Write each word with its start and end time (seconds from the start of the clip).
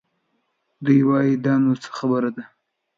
دوی 0.83 0.99
وايي 1.09 1.33
دا 1.45 1.53
نو 1.63 1.71
څه 1.83 1.89
خبره 1.97 2.29
ده؟ 2.35 2.43